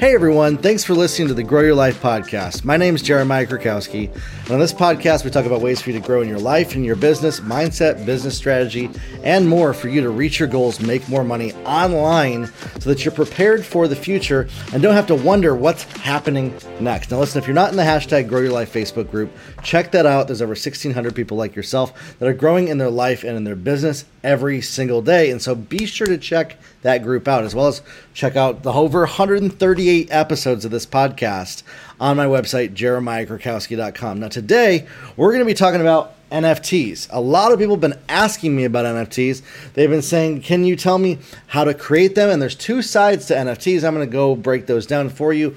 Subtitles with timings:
[0.00, 2.64] Hey everyone, thanks for listening to the Grow Your Life podcast.
[2.64, 4.10] My name is Jeremiah Krakowski,
[4.44, 6.74] and on this podcast, we talk about ways for you to grow in your life
[6.74, 8.88] and your business, mindset, business strategy,
[9.24, 12.46] and more for you to reach your goals, make more money online
[12.78, 17.10] so that you're prepared for the future and don't have to wonder what's happening next.
[17.10, 19.30] Now, listen, if you're not in the hashtag Grow Your Life Facebook group,
[19.62, 20.28] check that out.
[20.28, 23.54] There's over 1,600 people like yourself that are growing in their life and in their
[23.54, 25.30] business every single day.
[25.30, 27.82] And so be sure to check that group out, as well as
[28.14, 31.62] check out the over 138 episodes of this podcast
[31.98, 34.20] on my website, jeremiahkrakowski.com.
[34.20, 37.08] Now, today we're going to be talking about NFTs.
[37.10, 39.42] A lot of people have been asking me about NFTs.
[39.74, 41.18] They've been saying, Can you tell me
[41.48, 42.30] how to create them?
[42.30, 43.84] And there's two sides to NFTs.
[43.84, 45.56] I'm going to go break those down for you.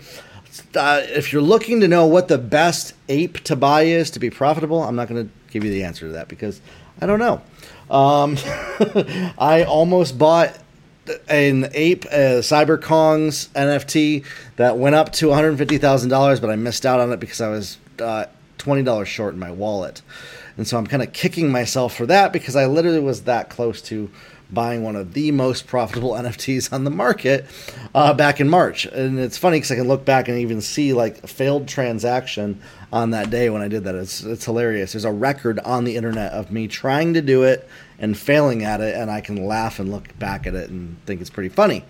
[0.76, 4.30] Uh, if you're looking to know what the best ape to buy is to be
[4.30, 6.62] profitable, I'm not going to give you the answer to that because
[7.02, 7.42] I don't know.
[7.90, 8.38] Um,
[9.38, 10.58] I almost bought
[11.28, 14.26] an ape uh, CyberKongz nft
[14.56, 18.26] that went up to $150000 but i missed out on it because i was uh,
[18.58, 20.02] $20 short in my wallet.
[20.56, 23.82] And so i'm kind of kicking myself for that because i literally was that close
[23.84, 24.10] to
[24.52, 27.46] buying one of the most profitable nfts on the market
[27.94, 28.86] uh, back in march.
[28.86, 32.62] And it's funny because i can look back and even see like a failed transaction
[32.94, 35.98] on that day when i did that it's, it's hilarious there's a record on the
[35.98, 37.68] internet of me trying to do it
[38.04, 41.22] and failing at it, and I can laugh and look back at it and think
[41.22, 41.86] it's pretty funny.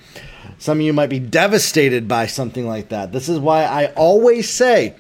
[0.60, 3.12] Some of you might be devastated by something like that.
[3.12, 4.94] This is why I always say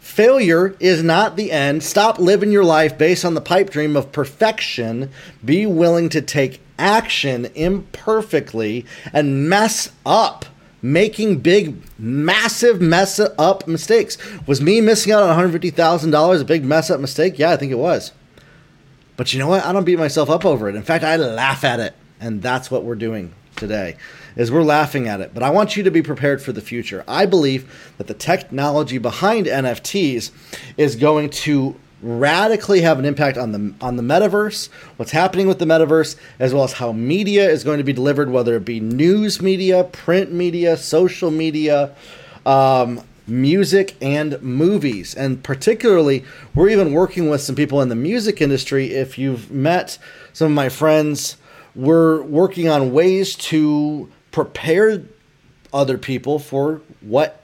[0.00, 1.82] failure is not the end.
[1.82, 5.08] Stop living your life based on the pipe dream of perfection.
[5.42, 10.44] Be willing to take action imperfectly and mess up
[10.82, 14.18] making big, massive mess up mistakes.
[14.46, 17.38] Was me missing out on $150,000 a big mess up mistake?
[17.38, 18.12] Yeah, I think it was.
[19.16, 19.64] But you know what?
[19.64, 20.74] I don't beat myself up over it.
[20.74, 21.94] In fact, I laugh at it.
[22.20, 23.96] And that's what we're doing today
[24.36, 25.34] is we're laughing at it.
[25.34, 27.04] But I want you to be prepared for the future.
[27.06, 30.30] I believe that the technology behind NFTs
[30.76, 35.58] is going to radically have an impact on the on the metaverse, what's happening with
[35.58, 38.80] the metaverse, as well as how media is going to be delivered, whether it be
[38.80, 41.94] news media, print media, social media,
[42.44, 45.14] um, music and movies.
[45.14, 46.24] And particularly,
[46.54, 48.92] we're even working with some people in the music industry.
[48.92, 49.98] If you've met
[50.32, 51.36] some of my friends,
[51.74, 55.02] we're working on ways to prepare
[55.72, 57.42] other people for what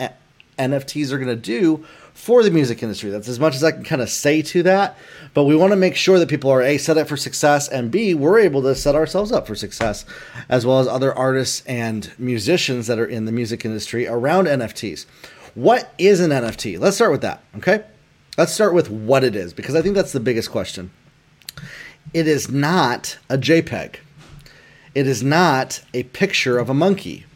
[0.59, 1.85] NFTs are going to do
[2.19, 3.11] for the music industry.
[3.11, 4.99] That's as much as I can kind of say to that.
[5.35, 7.93] But we want to make sure that people are A, set up for success, and
[7.93, 10.05] B, we're able to set ourselves up for success,
[10.49, 15.07] as well as other artists and musicians that are in the music industry around NFTs.
[15.55, 16.79] What is an NFT?
[16.79, 17.85] Let's start with that, okay?
[18.37, 20.91] Let's start with what it is, because I think that's the biggest question.
[22.13, 23.97] It is not a JPEG.
[24.95, 27.27] It is not a picture of a monkey.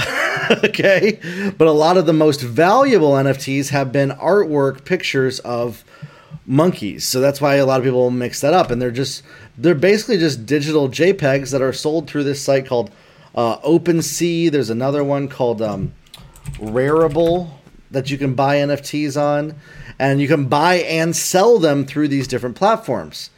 [0.64, 1.18] okay?
[1.56, 5.84] But a lot of the most valuable NFTs have been artwork pictures of
[6.46, 7.06] monkeys.
[7.06, 9.22] So that's why a lot of people mix that up and they're just
[9.56, 12.90] they're basically just digital JPEGs that are sold through this site called
[13.34, 14.50] uh, OpenSea.
[14.50, 15.92] There's another one called um,
[16.54, 17.50] Rarible
[17.90, 19.56] that you can buy NFTs on,
[19.98, 23.30] and you can buy and sell them through these different platforms.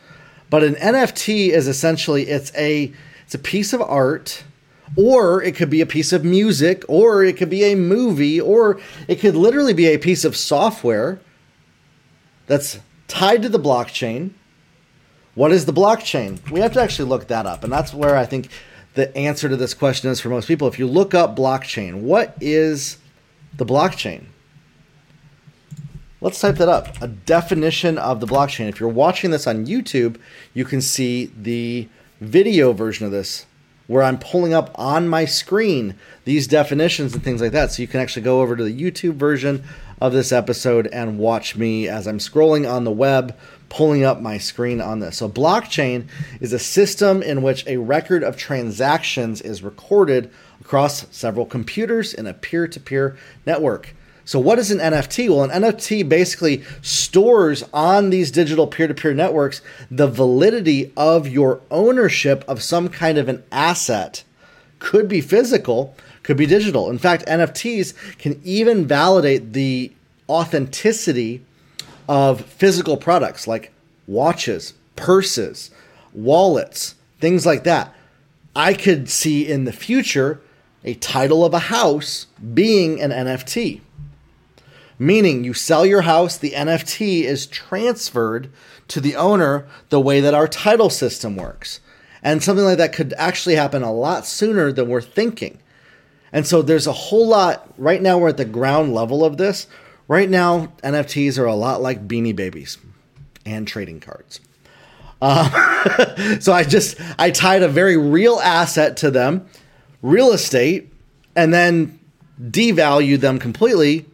[0.51, 2.93] But an NFT is essentially it's a
[3.25, 4.45] it's a piece of art,
[4.97, 8.81] or it could be a piece of music, or it could be a movie, or
[9.09, 11.21] it could literally be a piece of software
[12.47, 14.31] that's tied to the blockchain.
[15.35, 16.51] What is the blockchain?
[16.51, 18.51] We have to actually look that up, and that's where I think
[18.95, 20.69] the answer to this question is for most people.
[20.69, 22.99] If you look up blockchain, what is
[23.57, 24.27] the blockchain?
[26.21, 27.01] Let's type that up.
[27.03, 28.69] A definition of the blockchain.
[28.69, 30.19] If you're watching this on YouTube,
[30.55, 31.89] you can see the
[32.21, 33.47] video version of this
[33.93, 35.95] where I'm pulling up on my screen
[36.25, 37.73] these definitions and things like that.
[37.73, 39.65] So you can actually go over to the YouTube version
[40.01, 43.39] of this episode and watch me as I'm scrolling on the web,
[43.69, 45.19] pulling up my screen on this.
[45.19, 46.09] So, blockchain
[46.41, 50.31] is a system in which a record of transactions is recorded
[50.61, 53.17] across several computers in a peer to peer
[53.47, 53.95] network.
[54.25, 55.29] So, what is an NFT?
[55.29, 61.29] Well, an NFT basically stores on these digital peer to peer networks the validity of
[61.29, 64.23] your ownership of some kind of an asset.
[64.79, 66.91] Could be physical, could be digital.
[66.91, 69.93] In fact, NFTs can even validate the
[70.29, 71.43] authenticity
[72.09, 73.73] of physical products like
[74.07, 75.71] watches, purses,
[76.13, 77.95] wallets, things like that.
[78.55, 80.41] I could see in the future
[80.85, 83.81] a title of a house being an NFT.
[85.03, 88.53] Meaning, you sell your house, the NFT is transferred
[88.87, 91.81] to the owner the way that our title system works.
[92.23, 95.59] And something like that could actually happen a lot sooner than we're thinking.
[96.33, 99.67] And so there's a whole lot right now we're at the ground level of this.
[100.07, 102.79] Right now NFTs are a lot like beanie babies
[103.45, 104.39] and trading cards.
[105.21, 109.49] Uh, so I just I tied a very real asset to them,
[110.01, 110.93] real estate,
[111.35, 111.99] and then
[112.41, 114.07] devalued them completely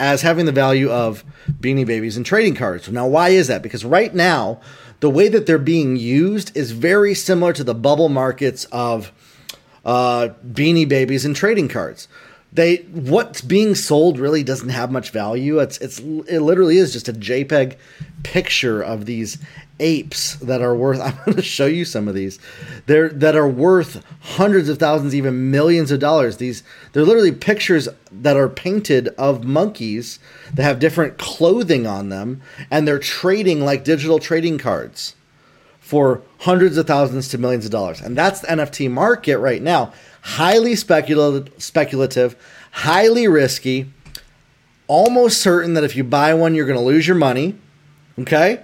[0.00, 1.24] as having the value of
[1.60, 2.88] beanie babies and trading cards.
[2.88, 3.62] Now, why is that?
[3.62, 4.60] Because right now,
[5.00, 9.12] the way that they're being used is very similar to the bubble markets of
[9.84, 12.08] uh, beanie babies and trading cards.
[12.52, 15.58] They what's being sold really doesn't have much value.
[15.58, 17.76] It's it's it literally is just a JPEG
[18.22, 19.38] picture of these
[19.80, 22.38] apes that are worth I'm going to show you some of these.
[22.86, 26.36] They're that are worth hundreds of thousands even millions of dollars.
[26.36, 26.62] These
[26.92, 30.18] they're literally pictures that are painted of monkeys
[30.52, 35.14] that have different clothing on them and they're trading like digital trading cards
[35.92, 38.00] for hundreds of thousands to millions of dollars.
[38.00, 39.92] And that's the NFT market right now
[40.22, 42.34] highly speculative, speculative,
[42.70, 43.92] highly risky,
[44.86, 47.58] almost certain that if you buy one, you're going to lose your money.
[48.18, 48.62] Okay?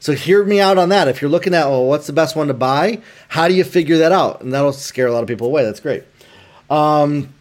[0.00, 1.06] So hear me out on that.
[1.06, 3.02] If you're looking at, well, what's the best one to buy?
[3.28, 4.40] How do you figure that out?
[4.40, 5.62] And that'll scare a lot of people away.
[5.62, 6.02] That's great.
[6.68, 7.32] Um,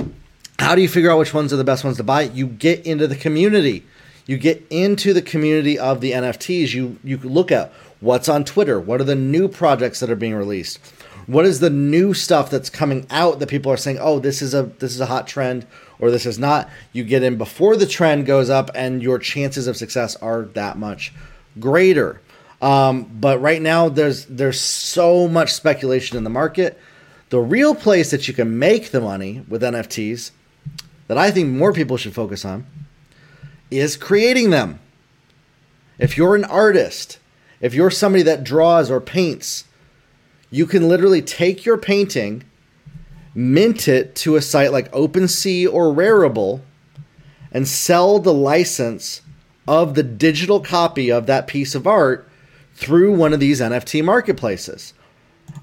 [0.60, 2.22] how do you figure out which ones are the best ones to buy?
[2.22, 3.84] You get into the community.
[4.28, 6.74] You get into the community of the NFTs.
[6.74, 8.80] You you look at what's on Twitter.
[8.80, 10.80] What are the new projects that are being released?
[11.26, 14.54] What is the new stuff that's coming out that people are saying, "Oh, this is
[14.54, 15.66] a this is a hot trend,"
[16.00, 19.68] or "This is not." You get in before the trend goes up, and your chances
[19.68, 21.14] of success are that much
[21.60, 22.22] greater.
[22.62, 26.80] Um, but right now, there's there's so much speculation in the market.
[27.30, 30.32] The real place that you can make the money with NFTs,
[31.08, 32.66] that I think more people should focus on,
[33.70, 34.80] is creating them.
[36.00, 37.20] If you're an artist,
[37.60, 39.66] if you're somebody that draws or paints,
[40.50, 42.44] you can literally take your painting,
[43.34, 46.62] mint it to a site like OpenSea or Rarible,
[47.52, 49.22] and sell the license
[49.68, 52.30] of the digital copy of that piece of art
[52.76, 54.94] through one of these NFT marketplaces.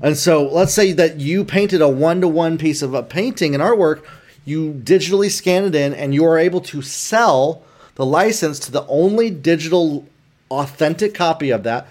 [0.00, 3.54] And so let's say that you painted a one to one piece of a painting
[3.54, 4.02] and artwork,
[4.44, 7.62] you digitally scan it in, and you are able to sell
[7.94, 10.06] the license to the only digital
[10.50, 11.88] authentic copy of that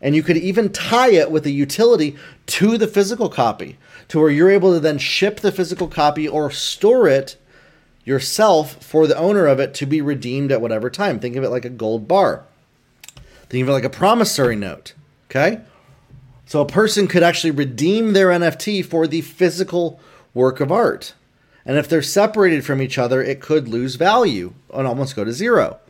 [0.00, 2.16] and you could even tie it with a utility
[2.46, 6.50] to the physical copy to where you're able to then ship the physical copy or
[6.50, 7.36] store it
[8.04, 11.18] yourself for the owner of it to be redeemed at whatever time.
[11.18, 12.44] Think of it like a gold bar.
[13.48, 14.94] Think of it like a promissory note.
[15.28, 15.60] Okay?
[16.46, 19.98] So a person could actually redeem their NFT for the physical
[20.34, 21.14] work of art.
[21.64, 25.32] And if they're separated from each other, it could lose value and almost go to
[25.32, 25.80] zero.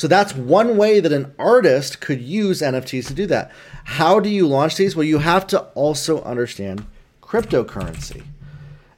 [0.00, 3.52] So that's one way that an artist could use NFTs to do that.
[3.84, 4.96] How do you launch these?
[4.96, 6.86] Well, you have to also understand
[7.20, 8.22] cryptocurrency.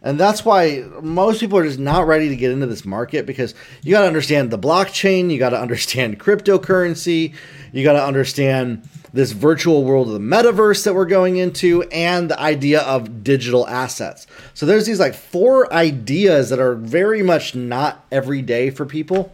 [0.00, 3.52] And that's why most people are just not ready to get into this market because
[3.82, 7.34] you got to understand the blockchain, you got to understand cryptocurrency,
[7.72, 12.30] you got to understand this virtual world of the metaverse that we're going into and
[12.30, 14.28] the idea of digital assets.
[14.54, 19.32] So there's these like four ideas that are very much not every day for people.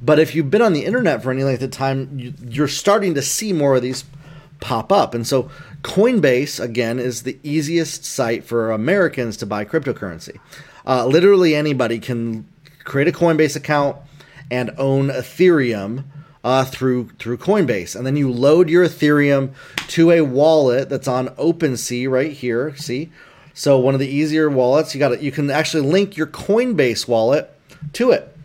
[0.00, 3.22] But if you've been on the internet for any length of time, you're starting to
[3.22, 4.04] see more of these
[4.60, 5.14] pop up.
[5.14, 5.50] And so
[5.82, 10.38] Coinbase, again, is the easiest site for Americans to buy cryptocurrency.
[10.86, 12.46] Uh, literally anybody can
[12.84, 13.96] create a Coinbase account
[14.50, 16.04] and own Ethereum
[16.44, 19.52] uh, through through Coinbase, and then you load your Ethereum
[19.88, 22.74] to a wallet that's on OpenSea right here.
[22.76, 23.10] See,
[23.52, 25.20] so one of the easier wallets you got it.
[25.20, 27.52] you can actually link your Coinbase wallet
[27.94, 28.37] to it.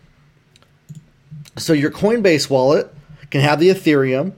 [1.56, 2.92] So your Coinbase wallet
[3.30, 4.32] can have the Ethereum.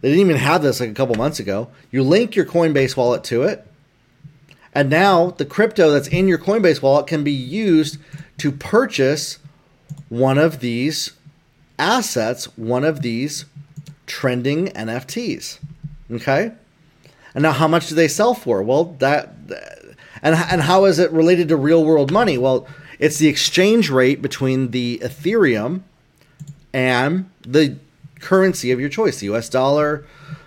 [0.00, 1.68] They didn't even have this like a couple months ago.
[1.90, 3.66] You link your Coinbase wallet to it.
[4.74, 7.98] And now the crypto that's in your Coinbase wallet can be used
[8.38, 9.38] to purchase
[10.08, 11.12] one of these
[11.78, 13.46] assets, one of these
[14.06, 15.58] trending NFTs.
[16.10, 16.52] Okay?
[17.34, 18.62] And now how much do they sell for?
[18.62, 19.30] Well, that
[20.22, 22.38] and and how is it related to real world money?
[22.38, 22.66] Well,
[22.98, 25.82] it's the exchange rate between the Ethereum
[26.74, 27.78] and the
[28.20, 30.04] currency of your choice, the US dollar,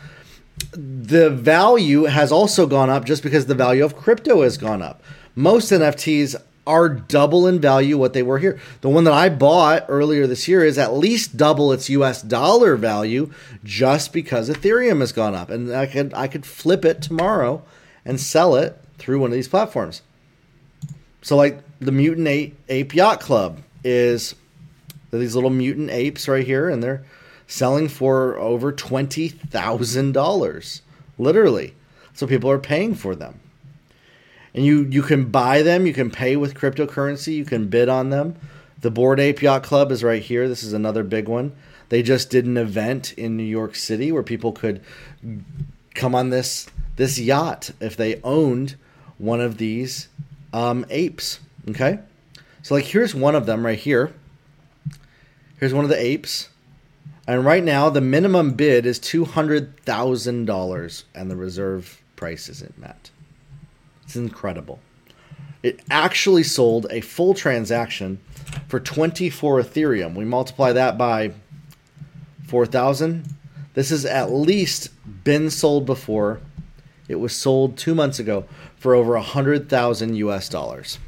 [0.71, 5.01] the value has also gone up just because the value of crypto has gone up.
[5.35, 6.35] Most NFTs
[6.67, 8.59] are double in value what they were here.
[8.81, 12.75] The one that I bought earlier this year is at least double its US dollar
[12.75, 13.31] value
[13.63, 15.49] just because Ethereum has gone up.
[15.49, 17.63] And I could I could flip it tomorrow
[18.05, 20.01] and sell it through one of these platforms.
[21.21, 24.35] So, like the Mutant Ape, Ape Yacht Club is
[25.11, 27.03] these little mutant apes right here, and they're
[27.47, 30.81] selling for over twenty thousand dollars,
[31.17, 31.73] literally.
[32.13, 33.39] So people are paying for them,
[34.53, 35.85] and you you can buy them.
[35.85, 37.35] You can pay with cryptocurrency.
[37.35, 38.35] You can bid on them.
[38.81, 40.47] The Bored Ape Yacht Club is right here.
[40.47, 41.55] This is another big one.
[41.89, 44.81] They just did an event in New York City where people could
[45.95, 48.75] come on this this yacht if they owned
[49.17, 50.09] one of these
[50.53, 51.39] um, apes.
[51.69, 51.99] Okay,
[52.61, 54.13] so like here's one of them right here.
[55.59, 56.49] Here's one of the apes.
[57.27, 63.09] And right now, the minimum bid is $200,000 and the reserve price isn't met.
[64.07, 64.79] It's incredible.
[65.63, 68.19] It actually sold a full transaction
[68.69, 70.15] for 24 Ethereum.
[70.15, 71.33] We multiply that by
[72.47, 73.35] 4,000.
[73.73, 74.91] This has at least
[75.25, 76.39] been sold before.
[77.09, 78.45] It was sold two months ago
[78.77, 80.99] for over 100,000 US dollars.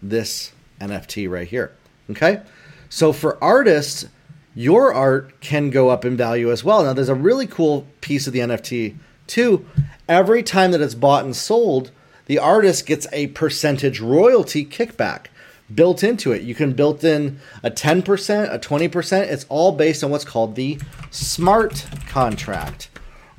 [0.00, 1.72] This NFT right here.
[2.08, 2.40] Okay?
[2.88, 4.06] So for artists,
[4.54, 6.82] your art can go up in value as well.
[6.82, 9.66] Now, there's a really cool piece of the NFT too.
[10.08, 11.90] Every time that it's bought and sold,
[12.28, 15.26] the artist gets a percentage royalty kickback
[15.74, 16.42] built into it.
[16.42, 19.20] You can build in a 10%, a 20%.
[19.22, 20.78] It's all based on what's called the
[21.10, 22.90] smart contract.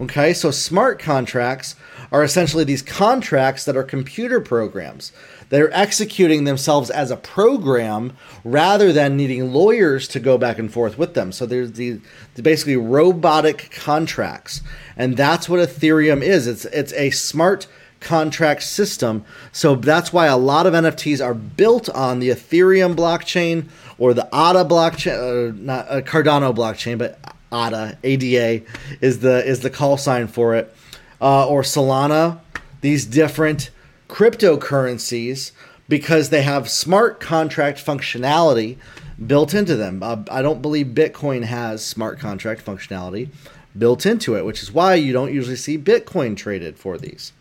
[0.01, 1.75] Okay, so smart contracts
[2.11, 5.11] are essentially these contracts that are computer programs.
[5.49, 8.13] They're executing themselves as a program
[8.45, 11.31] rather than needing lawyers to go back and forth with them.
[11.31, 11.99] So there's the
[12.41, 14.61] basically robotic contracts,
[14.95, 16.47] and that's what Ethereum is.
[16.47, 17.67] It's it's a smart
[17.99, 19.25] contract system.
[19.51, 24.25] So that's why a lot of NFTs are built on the Ethereum blockchain or the
[24.27, 27.19] ADA blockchain, uh, not uh, Cardano blockchain, but
[27.51, 28.65] ADA ADA
[29.01, 30.73] is the is the call sign for it,
[31.21, 32.39] uh, or Solana.
[32.81, 33.71] These different
[34.07, 35.51] cryptocurrencies
[35.89, 38.77] because they have smart contract functionality
[39.25, 40.01] built into them.
[40.01, 43.29] Uh, I don't believe Bitcoin has smart contract functionality
[43.77, 47.33] built into it, which is why you don't usually see Bitcoin traded for these.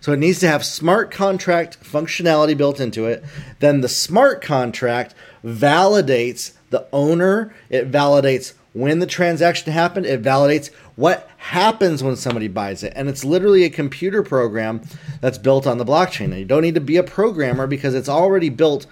[0.00, 3.22] So it needs to have smart contract functionality built into it.
[3.58, 5.14] Then the smart contract
[5.44, 12.46] validates the owner, it validates when the transaction happened, it validates what happens when somebody
[12.46, 12.92] buys it.
[12.94, 14.82] And it's literally a computer program
[15.20, 16.26] that's built on the blockchain.
[16.26, 18.86] And you don't need to be a programmer because it's already built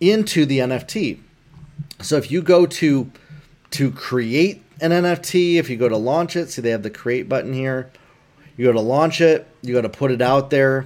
[0.00, 1.20] into the NFT.
[2.00, 3.10] So if you go to
[3.70, 7.28] to create an NFT, if you go to launch it, see they have the create
[7.28, 7.90] button here.
[8.60, 10.84] You go to launch it, you go to put it out there.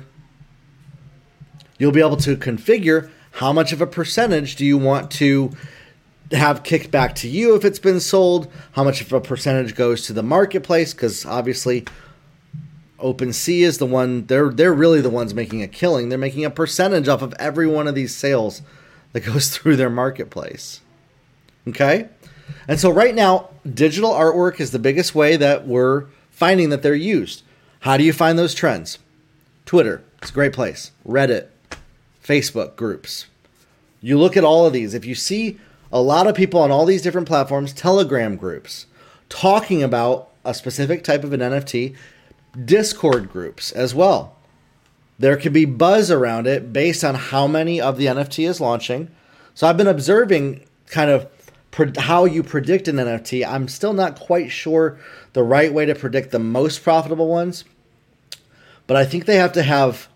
[1.77, 5.51] You'll be able to configure how much of a percentage do you want to
[6.31, 10.07] have kicked back to you if it's been sold, how much of a percentage goes
[10.07, 11.85] to the marketplace because obviously
[13.01, 16.11] OpenSea is the one they're they're really the ones making a killing.
[16.11, 18.63] They're making a percentage off of every one of these sales
[19.15, 20.81] that goes through their marketplace.
[21.67, 22.09] Okay?
[22.69, 26.95] And so right now, digital artwork is the biggest way that we're finding that they're
[26.95, 27.43] used.
[27.85, 28.99] How do you find those trends?
[29.67, 30.93] Twitter, it's a great place.
[31.07, 31.49] Reddit,
[32.25, 33.27] Facebook groups.
[34.01, 34.95] You look at all of these.
[34.95, 35.59] If you see
[35.93, 38.87] a lot of people on all these different platforms, Telegram groups,
[39.29, 41.95] talking about a specific type of an NFT,
[42.65, 44.35] Discord groups as well.
[45.19, 49.11] There could be buzz around it based on how many of the NFT is launching.
[49.55, 51.29] So I've been observing kind of
[51.99, 53.47] how you predict an NFT.
[53.47, 54.99] I'm still not quite sure
[55.35, 57.65] the right way to predict the most profitable ones,
[58.87, 60.09] but I think they have to have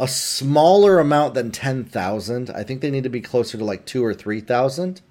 [0.00, 2.50] a smaller amount than 10,000.
[2.50, 5.02] I think they need to be closer to like 2 or 3,000.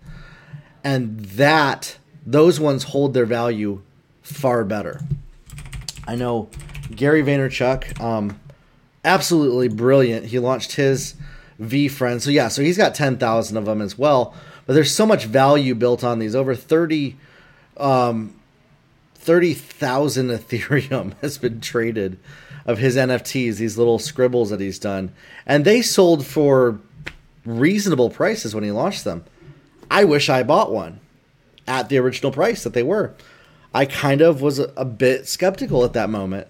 [0.84, 3.82] And that those ones hold their value
[4.24, 5.02] far better.
[6.08, 6.50] I know
[6.96, 8.40] Gary Vaynerchuk um
[9.06, 10.26] absolutely brilliant.
[10.26, 11.16] He launched his
[11.62, 12.22] VeeFriend.
[12.22, 14.34] So yeah, so he's got 10,000 of them as well.
[14.66, 16.36] But there's so much value built on these.
[16.36, 17.16] Over 30
[17.78, 18.34] um
[19.16, 22.18] 30,000 Ethereum has been traded
[22.66, 25.12] of his NFTs, these little scribbles that he's done,
[25.46, 26.80] and they sold for
[27.46, 29.24] reasonable prices when he launched them.
[29.90, 31.00] I wish I bought one
[31.68, 33.14] at the original price that they were.
[33.74, 36.48] I kind of was a, bit skeptical at that moment,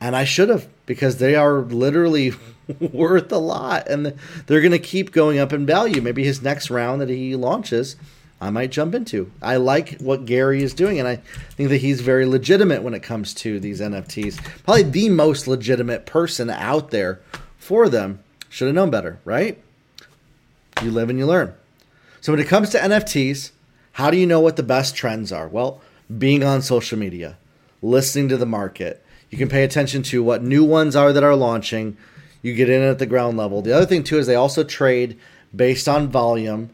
[0.00, 2.32] and I should have because they are literally
[2.80, 4.14] worth a lot, and
[4.46, 6.00] they're going to keep going up in value.
[6.00, 7.96] Maybe his next round that he launches
[8.40, 9.30] I might jump into.
[9.42, 11.16] I like what Gary is doing, and I
[11.56, 14.42] think that he's very legitimate when it comes to these NFTs.
[14.64, 17.20] Probably the most legitimate person out there
[17.58, 18.20] for them.
[18.48, 19.62] Should have known better, right?
[20.82, 21.52] You live and you learn.
[22.20, 23.50] So when it comes to NFTs,
[23.92, 25.46] how do you know what the best trends are?
[25.46, 25.80] Well,
[26.18, 27.36] being on social media,
[27.82, 29.04] listening to the market.
[29.28, 31.96] You can pay attention to what new ones are that are launching.
[32.42, 33.62] You get in at the ground level.
[33.62, 35.18] The other thing too is they also trade
[35.54, 36.70] based on volume.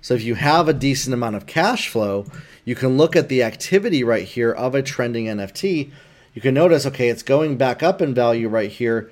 [0.00, 2.26] So if you have a decent amount of cash flow,
[2.64, 5.90] you can look at the activity right here of a trending NFT.
[6.34, 9.10] You can notice, okay, it's going back up in value right here.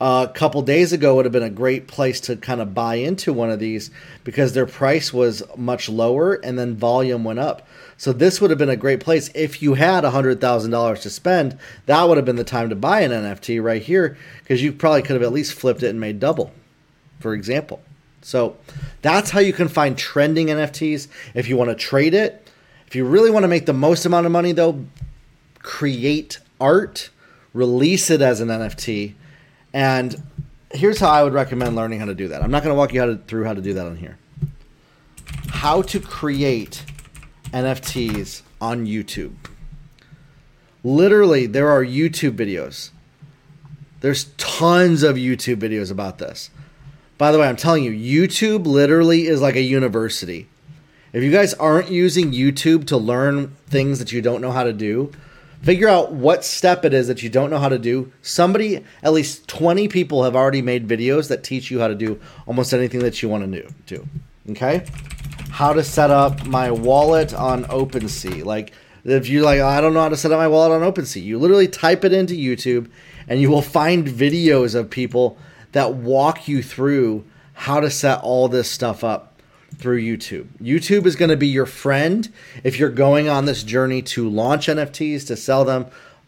[0.00, 2.94] Uh, a couple days ago would have been a great place to kind of buy
[2.94, 3.90] into one of these
[4.24, 7.68] because their price was much lower and then volume went up.
[7.98, 11.58] So this would have been a great place if you had $100,000 to spend.
[11.84, 15.02] That would have been the time to buy an NFT right here because you probably
[15.02, 16.50] could have at least flipped it and made double,
[17.18, 17.82] for example.
[18.22, 18.56] So
[19.02, 21.08] that's how you can find trending NFTs.
[21.34, 22.48] If you want to trade it,
[22.86, 24.84] if you really want to make the most amount of money, though,
[25.60, 27.10] create art,
[27.54, 29.14] release it as an NFT,
[29.72, 30.22] and
[30.72, 32.42] here's how I would recommend learning how to do that.
[32.42, 34.18] I'm not going to walk you how to, through how to do that on here.
[35.48, 36.84] How to create
[37.52, 39.34] NFTs on YouTube.
[40.82, 42.90] Literally, there are YouTube videos.
[44.00, 46.50] There's tons of YouTube videos about this.
[47.20, 50.48] By the way, I'm telling you, YouTube literally is like a university.
[51.12, 54.72] If you guys aren't using YouTube to learn things that you don't know how to
[54.72, 55.12] do,
[55.60, 58.10] figure out what step it is that you don't know how to do.
[58.22, 62.18] Somebody, at least 20 people have already made videos that teach you how to do
[62.46, 64.08] almost anything that you want to do.
[64.52, 64.86] Okay?
[65.50, 68.46] How to set up my wallet on OpenSea.
[68.46, 68.72] Like,
[69.04, 71.38] if you're like, I don't know how to set up my wallet on OpenSea, you
[71.38, 72.90] literally type it into YouTube
[73.28, 75.36] and you will find videos of people
[75.72, 79.30] that walk you through how to set all this stuff up
[79.76, 80.46] through YouTube.
[80.60, 82.32] YouTube is going to be your friend
[82.64, 85.86] if you're going on this journey to launch NFTs, to sell them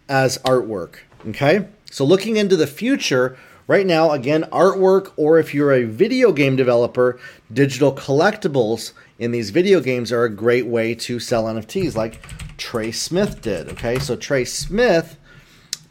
[0.09, 0.97] as artwork.
[1.29, 1.67] Okay?
[1.91, 6.57] So, looking into the future, right now, again, artwork, or if you're a video game
[6.57, 7.19] developer,
[7.53, 12.21] digital collectibles in these video games are a great way to sell NFTs, like
[12.57, 13.69] Trey Smith did.
[13.71, 13.99] Okay?
[13.99, 15.19] So, Trey Smith,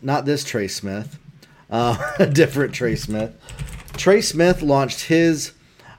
[0.02, 1.20] not this Trey Smith,
[1.72, 3.34] uh, a different Trey Smith.
[3.94, 5.54] Trey Smith launched his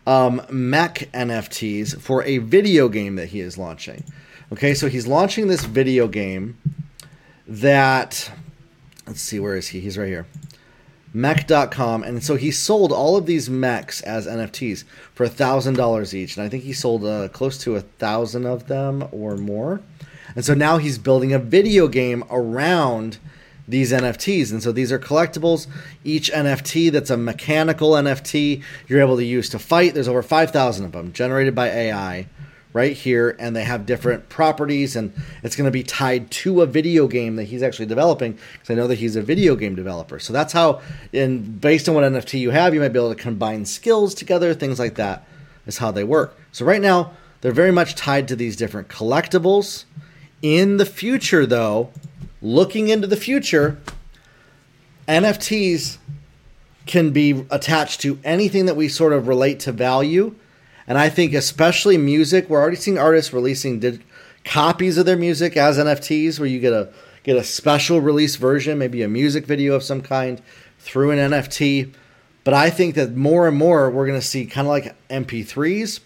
[0.06, 4.04] um, mech NFTs for a video game that he is launching.
[4.52, 6.58] Okay, so he's launching this video game
[7.46, 8.30] that,
[9.06, 9.80] let's see, where is he?
[9.80, 10.26] He's right here.
[11.14, 12.02] Mech.com.
[12.02, 16.36] And so he sold all of these mechs as NFTs for $1,000 each.
[16.36, 19.80] And I think he sold uh, close to a thousand of them or more.
[20.34, 23.18] And so now he's building a video game around
[23.72, 24.52] these NFTs.
[24.52, 25.66] And so these are collectibles.
[26.04, 29.94] Each NFT that's a mechanical NFT you're able to use to fight.
[29.94, 32.28] There's over 5,000 of them generated by AI
[32.74, 33.34] right here.
[33.38, 34.94] And they have different properties.
[34.94, 38.70] And it's going to be tied to a video game that he's actually developing because
[38.70, 40.18] I know that he's a video game developer.
[40.18, 40.82] So that's how,
[41.12, 44.54] in based on what NFT you have, you might be able to combine skills together.
[44.54, 45.26] Things like that
[45.66, 46.38] is how they work.
[46.52, 49.84] So right now, they're very much tied to these different collectibles.
[50.42, 51.90] In the future, though,
[52.42, 53.78] looking into the future,
[55.08, 55.98] NFTs
[56.86, 60.34] can be attached to anything that we sort of relate to value.
[60.86, 64.02] And I think, especially music, we're already seeing artists releasing
[64.44, 68.78] copies of their music as NFTs, where you get a get a special release version,
[68.78, 70.42] maybe a music video of some kind,
[70.80, 71.94] through an NFT.
[72.42, 76.00] But I think that more and more we're going to see kind of like MP3s.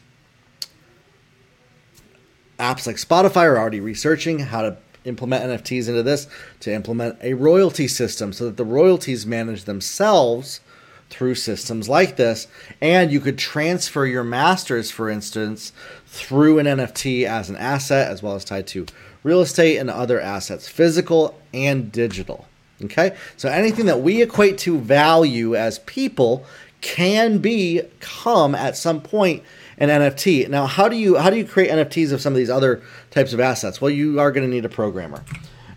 [2.59, 6.27] Apps like Spotify are already researching how to implement NFTs into this
[6.61, 10.61] to implement a royalty system so that the royalties manage themselves
[11.09, 12.49] through systems like this.
[12.81, 15.73] And you could transfer your masters, for instance,
[16.07, 18.87] through an NFT as an asset, as well as tied to
[19.23, 22.47] real estate and other assets, physical and digital.
[22.83, 26.45] Okay, so anything that we equate to value as people
[26.87, 29.43] can become at some point
[29.79, 30.49] an NFT.
[30.49, 33.33] Now, how do you how do you create NFTs of some of these other types
[33.33, 33.81] of assets?
[33.81, 35.25] Well, you are going to need a programmer.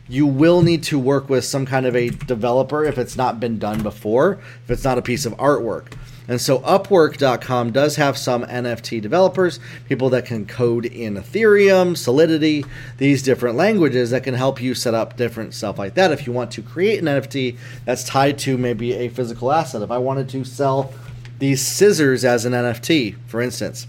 [0.07, 3.57] You will need to work with some kind of a developer if it's not been
[3.57, 5.93] done before, if it's not a piece of artwork.
[6.29, 12.63] And so Upwork.com does have some NFT developers, people that can code in Ethereum, Solidity,
[12.97, 16.11] these different languages that can help you set up different stuff like that.
[16.11, 19.89] If you want to create an NFT that's tied to maybe a physical asset, if
[19.89, 20.93] I wanted to sell
[21.39, 23.87] these scissors as an NFT, for instance.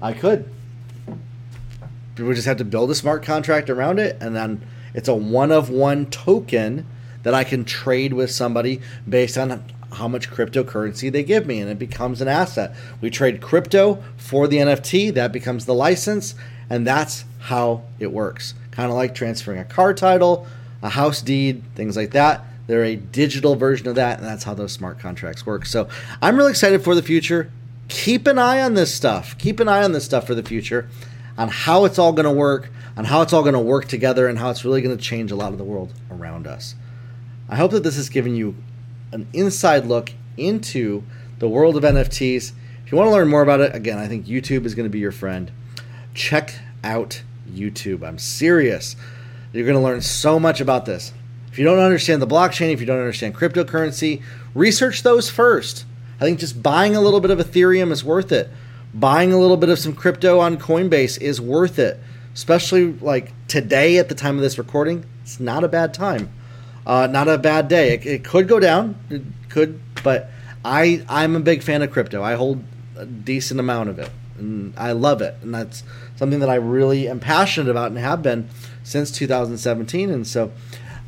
[0.00, 0.48] I could.
[2.16, 5.50] We just have to build a smart contract around it, and then it's a one
[5.50, 6.86] of one token
[7.24, 9.64] that I can trade with somebody based on
[9.96, 12.74] how much cryptocurrency they give me, and it becomes an asset.
[13.00, 16.34] We trade crypto for the NFT, that becomes the license,
[16.70, 18.54] and that's how it works.
[18.70, 20.46] Kind of like transferring a car title,
[20.82, 22.44] a house deed, things like that.
[22.66, 25.66] They're a digital version of that, and that's how those smart contracts work.
[25.66, 25.88] So
[26.20, 27.50] I'm really excited for the future.
[27.88, 29.38] Keep an eye on this stuff.
[29.38, 30.88] Keep an eye on this stuff for the future,
[31.38, 34.26] on how it's all going to work, on how it's all going to work together,
[34.26, 36.74] and how it's really going to change a lot of the world around us.
[37.48, 38.56] I hope that this has given you
[39.12, 41.02] an inside look into
[41.38, 42.52] the world of NFTs.
[42.84, 44.90] If you want to learn more about it, again, I think YouTube is going to
[44.90, 45.50] be your friend.
[46.14, 48.02] Check out YouTube.
[48.02, 48.96] I'm serious.
[49.52, 51.12] You're going to learn so much about this.
[51.50, 54.22] If you don't understand the blockchain, if you don't understand cryptocurrency,
[54.54, 55.86] research those first.
[56.20, 58.50] I think just buying a little bit of Ethereum is worth it.
[58.92, 61.98] Buying a little bit of some crypto on Coinbase is worth it.
[62.34, 66.30] Especially like today at the time of this recording, it's not a bad time.
[66.86, 67.94] Uh, not a bad day.
[67.94, 70.30] It, it could go down, it could, but
[70.64, 72.22] I I'm a big fan of crypto.
[72.22, 72.62] I hold
[72.96, 75.82] a decent amount of it, and I love it, and that's
[76.14, 78.48] something that I really am passionate about and have been
[78.84, 80.10] since 2017.
[80.10, 80.52] And so,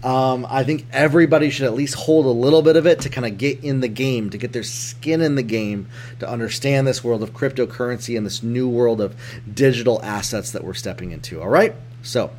[0.02, 3.24] um, I think everybody should at least hold a little bit of it to kind
[3.24, 5.88] of get in the game, to get their skin in the game,
[6.18, 9.14] to understand this world of cryptocurrency and this new world of
[9.54, 11.40] digital assets that we're stepping into.
[11.40, 12.32] All right, so.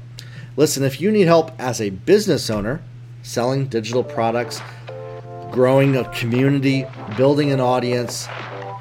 [0.58, 2.82] Listen, if you need help as a business owner
[3.22, 4.62] selling digital products,
[5.52, 6.86] growing a community,
[7.18, 8.28] building an audience,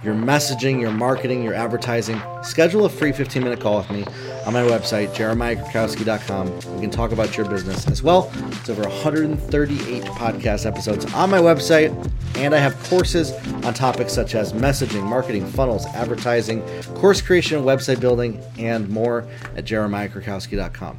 [0.03, 4.05] your messaging, your marketing, your advertising, schedule a free 15 minute call with me
[4.47, 6.75] on my website, jeremiahkrakowski.com.
[6.77, 8.31] We can talk about your business as well.
[8.53, 11.91] It's over 138 podcast episodes on my website,
[12.37, 13.33] and I have courses
[13.65, 16.63] on topics such as messaging, marketing, funnels, advertising,
[16.95, 20.99] course creation, website building, and more at jeremiahkrakowski.com.